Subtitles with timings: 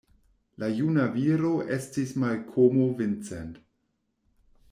[0.61, 3.53] La juna viro estis Malkomo Vincent.